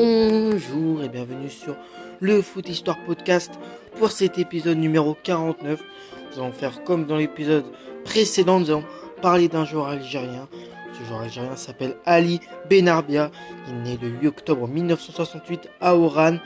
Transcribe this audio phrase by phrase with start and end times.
[0.00, 1.74] Bonjour et bienvenue sur
[2.20, 3.50] le Foot Histoire Podcast
[3.98, 5.82] pour cet épisode numéro 49.
[6.30, 7.64] Nous allons faire comme dans l'épisode
[8.04, 8.84] précédent, nous allons
[9.20, 10.46] parler d'un joueur algérien.
[10.92, 12.38] Ce joueur algérien s'appelle Ali
[12.70, 13.32] Benarbia.
[13.66, 16.36] Il est né le 8 octobre 1968 à Oran.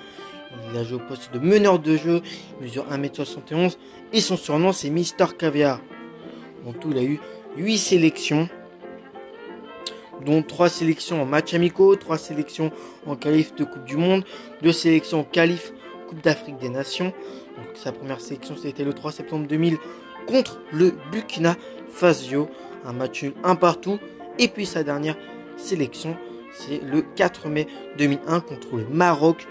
[0.70, 2.22] Il a joué au poste de meneur de jeu,
[2.58, 3.76] il mesure 1m71
[4.14, 5.78] et son surnom c'est Mister Caviar.
[6.66, 7.20] En tout, il a eu
[7.58, 8.48] 8 sélections
[10.24, 12.70] dont 3 sélections en match amicaux, 3 sélections
[13.06, 14.24] en qualif de Coupe du Monde,
[14.62, 15.72] 2 sélections en qualif
[16.08, 17.12] Coupe d'Afrique des Nations.
[17.74, 19.78] Sa première sélection, c'était le 3 septembre 2000
[20.26, 21.56] contre le Burkina
[21.88, 22.48] Faso,
[22.84, 23.98] un match nul un partout.
[24.38, 25.16] Et puis sa dernière
[25.56, 26.16] sélection,
[26.52, 27.66] c'est le 4 mai
[27.98, 29.46] 2001 contre le Maroc,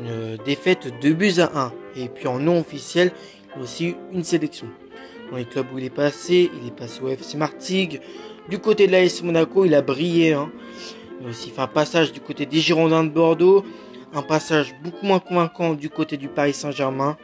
[0.00, 1.72] une défaite de buts à 1.
[1.96, 3.12] Et puis en non officiel,
[3.60, 4.68] aussi une sélection.
[5.30, 8.00] Dans les clubs où il est passé, il est passé au FC Martigues,
[8.48, 10.32] du côté de l'AS Monaco, il a brillé.
[10.32, 10.50] Hein.
[11.20, 13.64] Il a aussi fait un passage du côté des Girondins de Bordeaux.
[14.14, 17.16] Un passage beaucoup moins convaincant du côté du Paris Saint-Germain.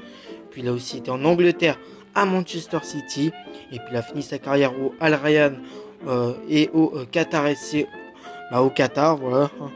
[0.50, 1.78] Puis il a aussi été en Angleterre
[2.14, 3.30] à Manchester City.
[3.70, 5.52] Et puis il a fini sa carrière au Al Rayyan
[6.06, 7.86] euh, et au euh, Qatar SC.
[8.50, 9.50] Bah, au Qatar, voilà.
[9.61, 9.70] Hein,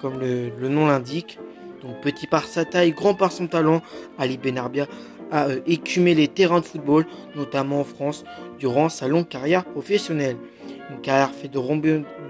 [0.00, 1.38] comme le, nom l'indique.
[1.82, 3.82] Donc petit par sa taille, grand par son talent,
[4.18, 4.86] Ali Benarbia
[5.30, 8.24] a euh, écumé les terrains de football, notamment en France,
[8.58, 10.36] durant sa longue carrière professionnelle.
[10.90, 11.58] Une carrière faite de,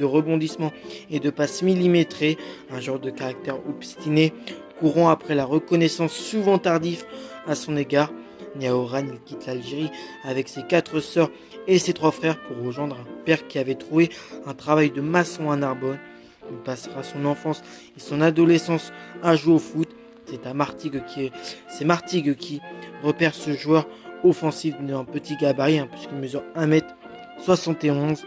[0.04, 0.72] rebondissements
[1.10, 2.38] et de passes millimétrées,
[2.70, 4.32] un genre de caractère obstiné,
[4.78, 7.04] courant après la reconnaissance souvent tardive
[7.46, 8.12] à son égard.
[8.58, 9.90] Né à Oran, il quitte l'Algérie
[10.24, 11.30] avec ses quatre sœurs
[11.66, 14.08] et ses trois frères pour rejoindre un père qui avait trouvé
[14.46, 15.98] un travail de maçon à Narbonne.
[16.50, 17.62] Il passera son enfance
[17.96, 19.88] et son adolescence à jouer au foot.
[20.24, 21.30] C'est à Martigues qui,
[21.68, 22.60] c'est Martigues qui
[23.02, 23.86] repère ce joueur
[24.24, 28.24] offensif d'un petit gabarit, hein, puisqu'il mesure 1m71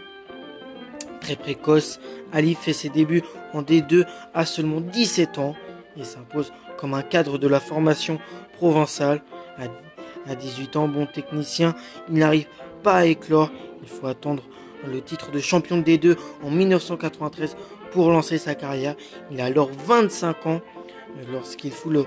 [1.30, 2.00] très précoce.
[2.32, 5.54] Ali fait ses débuts en D2 à seulement 17 ans
[5.96, 8.18] et s'impose comme un cadre de la formation
[8.54, 9.22] provençale.
[10.26, 11.74] À 18 ans, bon technicien,
[12.08, 12.46] il n'arrive
[12.82, 13.50] pas à éclore.
[13.82, 14.42] Il faut attendre
[14.86, 17.56] le titre de champion de D2 en 1993
[17.92, 18.94] pour lancer sa carrière.
[19.30, 20.60] Il a alors 25 ans
[21.32, 22.06] lorsqu'il fout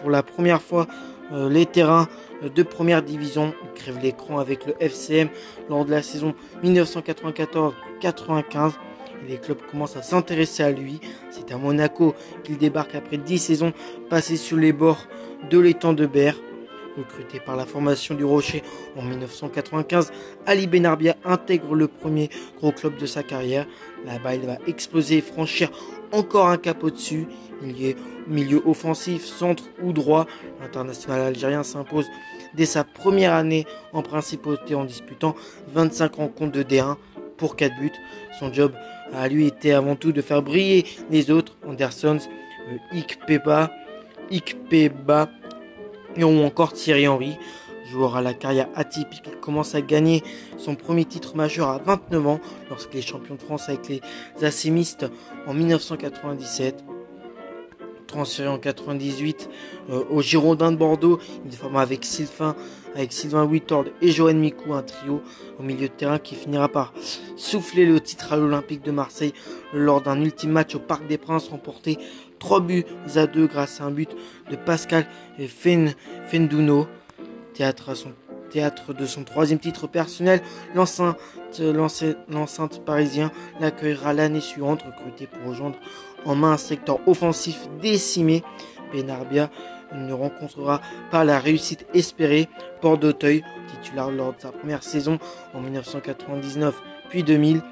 [0.00, 0.86] pour la première fois
[1.32, 2.08] euh, les terrains
[2.42, 3.54] de première division.
[3.64, 5.28] Il crève l'écran avec le FCM
[5.68, 8.72] lors de la saison 1994-95.
[9.26, 11.00] Les clubs commencent à s'intéresser à lui.
[11.30, 13.72] C'est à Monaco qu'il débarque après 10 saisons
[14.10, 15.06] passées sur les bords
[15.50, 16.36] de l'étang de Berre.
[16.96, 18.62] Recruté par la formation du Rocher
[18.96, 20.12] en 1995,
[20.46, 23.66] Ali Benarbia intègre le premier gros club de sa carrière.
[24.06, 25.70] Là-bas, il va exploser et franchir
[26.12, 27.26] encore un cap au-dessus.
[27.80, 27.96] Est
[28.26, 30.26] milieu offensif, centre ou droit.
[30.60, 32.06] L'international algérien s'impose
[32.54, 35.34] dès sa première année en principauté en disputant
[35.74, 36.96] 25 rencontres de D1
[37.36, 37.90] pour 4 buts.
[38.38, 38.72] Son job
[39.12, 42.18] a lui été avant tout de faire briller les autres, Andersons,
[42.70, 43.70] euh, Ikpeba,
[44.30, 45.28] Ikpeba
[46.16, 47.36] et ou encore Thierry Henry.
[47.90, 50.22] Joueur à la carrière atypique, il commence à gagner
[50.56, 54.00] son premier titre majeur à 29 ans lorsqu'il est champion de France avec les
[54.42, 55.06] Assémistes
[55.46, 56.82] en 1997
[58.14, 59.50] transféré en 98
[59.90, 61.18] euh, au Girondin de Bordeaux.
[61.44, 62.54] Il forme avec Sylvain,
[62.94, 65.20] avec Sylvain Whittord et Joanne Micou, un trio
[65.58, 66.94] au milieu de terrain qui finira par
[67.36, 69.32] souffler le titre à l'Olympique de Marseille
[69.72, 71.98] lors d'un ultime match au Parc des Princes remporté
[72.44, 72.84] 3 buts
[73.16, 74.14] à 2 grâce à un but
[74.50, 75.06] de Pascal
[76.26, 76.86] Fenduno.
[77.54, 80.42] Théâtre de son troisième titre personnel,
[80.74, 81.16] l'enceinte
[82.84, 85.78] parisien l'accueillera l'année suivante, recruté pour rejoindre
[86.26, 88.44] en main un secteur offensif décimé.
[88.92, 89.48] Benarbia
[89.94, 92.50] ne rencontrera pas la réussite espérée.
[92.82, 95.18] Port d'Auteuil, titulaire lors de sa première saison
[95.54, 96.74] en 1999
[97.08, 97.62] puis 2000,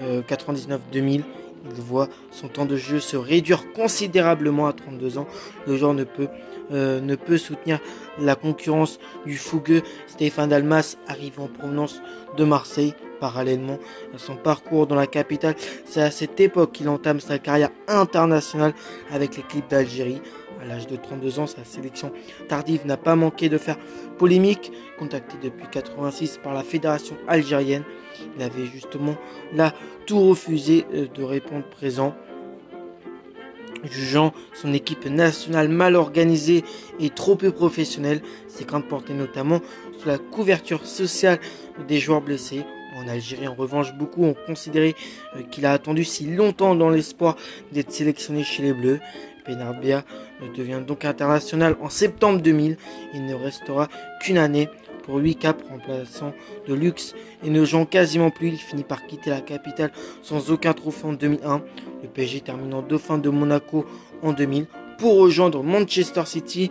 [0.00, 1.22] 99-2000, euh,
[1.64, 5.26] il voit son temps de jeu se réduire considérablement à 32 ans.
[5.66, 6.28] Le joueur ne peut,
[6.72, 7.80] euh, ne peut soutenir
[8.18, 12.00] la concurrence du fougueux Stéphane Dalmas, arrive en provenance
[12.36, 12.94] de Marseille.
[13.20, 13.78] Parallèlement
[14.14, 15.54] à son parcours dans la capitale,
[15.84, 18.72] c'est à cette époque qu'il entame sa carrière internationale
[19.12, 20.22] avec l'équipe d'Algérie.
[20.60, 22.12] À l'âge de 32 ans, sa sélection
[22.48, 23.78] tardive n'a pas manqué de faire
[24.18, 24.72] polémique.
[24.98, 27.84] Contacté depuis 86 par la fédération algérienne,
[28.36, 29.16] il avait justement
[29.54, 29.72] là
[30.06, 32.14] tout refusé euh, de répondre présent
[33.84, 36.64] jugeant son équipe nationale mal organisée
[36.98, 38.20] et trop peu professionnelle.
[38.48, 39.60] Ses craintes portaient notamment
[39.98, 41.38] sur la couverture sociale
[41.88, 42.64] des joueurs blessés.
[42.96, 44.96] En Algérie, en revanche, beaucoup ont considéré
[45.36, 47.36] euh, qu'il a attendu si longtemps dans l'espoir
[47.72, 49.00] d'être sélectionné chez les Bleus.
[49.46, 50.04] Benarbia
[50.56, 52.76] devient donc international en septembre 2000.
[53.14, 53.88] Il ne restera
[54.20, 54.68] qu'une année
[55.02, 56.32] pour 8 caps, remplaçant
[56.68, 57.14] de luxe
[57.44, 58.48] et ne jouant quasiment plus.
[58.48, 59.92] Il finit par quitter la capitale
[60.22, 61.62] sans aucun trophée en 2001.
[62.02, 63.86] Le PSG terminant dauphin de Monaco
[64.22, 64.66] en 2000
[64.98, 66.70] pour rejoindre Manchester City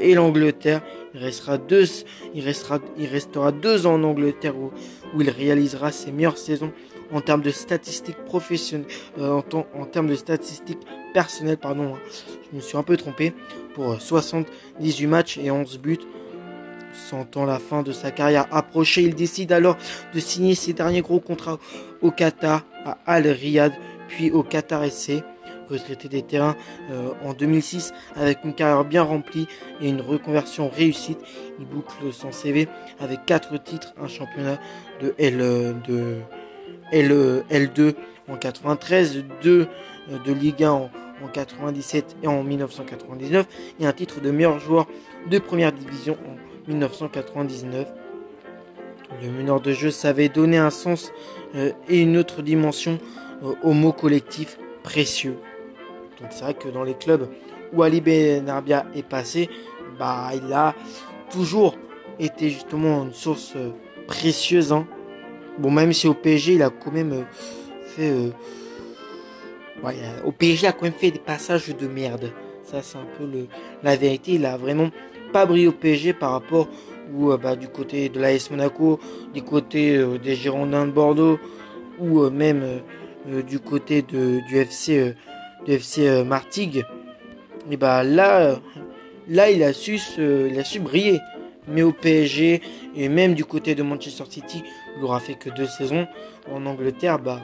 [0.00, 0.82] et l'Angleterre.
[1.14, 2.06] Il restera deux,
[3.86, 4.70] ans en Angleterre où,
[5.18, 6.72] il réalisera ses meilleures saisons
[7.12, 8.86] en termes de statistiques professionnelles,
[9.18, 10.80] euh, en, termes de statistiques
[11.12, 11.58] personnelles.
[11.62, 11.92] Hein.
[12.50, 13.34] Je me suis un peu trompé
[13.74, 15.98] pour 78 matchs et 11 buts.
[16.94, 19.78] Sentant la fin de sa carrière approcher, il décide alors
[20.14, 21.58] de signer ses derniers gros contrats
[22.02, 23.72] au Qatar, à Al Riyad,
[24.08, 25.22] puis au Qatar SC
[25.72, 26.56] retraité des terrains
[26.90, 29.46] euh, en 2006 avec une carrière bien remplie
[29.80, 31.18] et une reconversion réussite.
[31.58, 32.68] Il boucle son CV
[33.00, 34.58] avec 4 titres, un championnat
[35.00, 35.38] de, L,
[35.86, 36.18] de
[36.92, 37.94] L, L2
[38.28, 39.68] en 93, 2
[40.10, 40.90] euh, de Ligue 1 en,
[41.32, 43.46] 97 et en 1999
[43.78, 44.88] et un titre de meilleur joueur
[45.30, 47.86] de première division en 1999.
[49.22, 51.12] Le meneur de jeu savait donner un sens
[51.54, 52.98] euh, et une autre dimension
[53.62, 55.36] au mot collectif précieux.
[56.22, 57.28] Donc c'est vrai que dans les clubs
[57.72, 59.48] où Ali Benarbia est passé,
[59.98, 60.74] bah il a
[61.30, 61.76] toujours
[62.18, 63.70] été justement une source euh,
[64.06, 64.72] précieuse.
[64.72, 64.86] Hein.
[65.58, 67.22] Bon, même si au PSG, il a quand même euh,
[67.84, 68.10] fait.
[68.10, 68.30] Euh,
[70.24, 72.30] au PSG, il a quand même fait des passages de merde.
[72.62, 73.28] Ça, c'est un peu
[73.82, 74.34] la vérité.
[74.34, 74.90] Il a vraiment
[75.32, 76.68] pas brillé au PSG par rapport
[77.12, 79.00] ou bah, du côté de l'AS Monaco,
[79.34, 81.38] du côté des Girondins de Bordeaux
[81.98, 82.80] ou même
[83.46, 85.14] du côté de, du FC
[85.66, 86.84] de FC euh, Martigues,
[87.70, 88.58] et bah là,
[89.28, 91.20] là il a su, il a su briller.
[91.68, 92.60] Mais au PSG
[92.96, 94.64] et même du côté de Manchester City,
[94.96, 96.08] il aura fait que deux saisons.
[96.50, 97.40] En Angleterre, bah,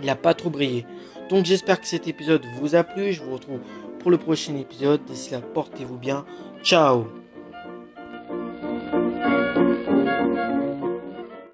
[0.00, 0.86] il n'a pas trop brillé.
[1.28, 3.12] Donc j'espère que cet épisode vous a plu.
[3.12, 3.60] Je vous retrouve
[3.98, 5.04] pour le prochain épisode.
[5.04, 6.24] D'ici là, portez-vous bien.
[6.62, 7.27] Ciao